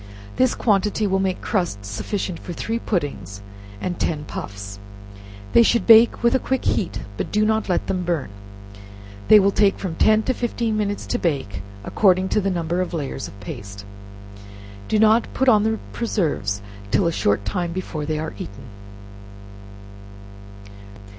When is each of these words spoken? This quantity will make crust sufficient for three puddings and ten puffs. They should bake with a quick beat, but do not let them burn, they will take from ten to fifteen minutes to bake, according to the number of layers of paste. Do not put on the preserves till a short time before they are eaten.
This 0.37 0.55
quantity 0.55 1.05
will 1.05 1.19
make 1.19 1.41
crust 1.43 1.85
sufficient 1.85 2.39
for 2.39 2.53
three 2.53 2.79
puddings 2.79 3.43
and 3.79 3.99
ten 3.99 4.23
puffs. 4.25 4.79
They 5.53 5.61
should 5.61 5.85
bake 5.85 6.23
with 6.23 6.33
a 6.33 6.39
quick 6.39 6.63
beat, 6.63 7.01
but 7.17 7.31
do 7.31 7.45
not 7.45 7.69
let 7.69 7.85
them 7.85 8.03
burn, 8.03 8.31
they 9.27 9.39
will 9.39 9.51
take 9.51 9.77
from 9.77 9.93
ten 9.93 10.23
to 10.23 10.33
fifteen 10.33 10.75
minutes 10.75 11.05
to 11.05 11.19
bake, 11.19 11.61
according 11.83 12.29
to 12.29 12.41
the 12.41 12.49
number 12.49 12.81
of 12.81 12.95
layers 12.95 13.27
of 13.27 13.39
paste. 13.41 13.85
Do 14.87 14.97
not 14.97 15.31
put 15.35 15.47
on 15.47 15.61
the 15.61 15.77
preserves 15.93 16.63
till 16.89 17.05
a 17.05 17.11
short 17.11 17.45
time 17.45 17.71
before 17.71 18.03
they 18.07 18.17
are 18.17 18.33
eaten. 18.39 18.63